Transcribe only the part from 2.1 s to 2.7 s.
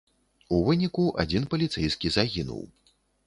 загінуў.